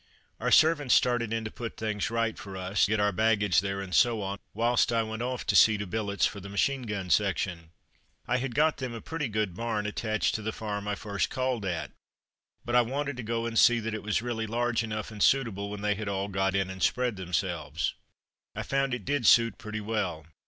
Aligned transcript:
Our 0.39 0.49
servants 0.49 0.95
started 0.95 1.31
in 1.31 1.45
to 1.45 1.51
put 1.51 1.77
things 1.77 2.09
right 2.09 2.35
for 2.35 2.57
us, 2.57 2.87
get 2.87 2.99
our 2.99 3.11
baggage 3.11 3.59
there, 3.59 3.81
and 3.81 3.93
so 3.93 4.23
on, 4.23 4.39
whilst 4.51 4.91
I 4.91 5.03
went 5.03 5.21
off 5.21 5.45
to 5.45 5.55
see 5.55 5.77
to 5.77 5.85
billets 5.85 6.25
for 6.25 6.39
the 6.39 6.49
machine 6.49 6.81
gun 6.87 7.11
section. 7.11 7.69
I 8.25 8.37
had 8.37 8.55
got 8.55 8.77
them 8.77 8.95
a 8.95 8.99
pretty 9.01 9.27
good 9.27 9.53
barn, 9.53 9.85
attached 9.85 10.33
to 10.33 10.41
the 10.41 10.51
farm 10.51 10.87
I 10.87 10.95
first 10.95 11.29
called 11.29 11.65
at, 11.65 11.91
but 12.65 12.75
I 12.75 12.81
wanted 12.81 13.15
to 13.17 13.21
go 13.21 13.45
and 13.45 13.59
see 13.59 13.79
that 13.79 13.93
it 13.93 14.01
was 14.01 14.23
really 14.23 14.47
large 14.47 14.81
enough 14.83 15.11
and 15.11 15.21
suitable 15.21 15.69
when 15.69 15.81
they 15.81 15.93
had 15.93 16.09
all 16.09 16.29
got 16.29 16.55
in 16.55 16.71
and 16.71 16.81
spread 16.81 17.15
themselves. 17.15 17.93
I 18.55 18.63
found 18.63 18.93
that 18.93 18.95
it 19.01 19.05
did 19.05 19.27
suit 19.27 19.59
pretty 19.59 19.81
well. 19.81 20.25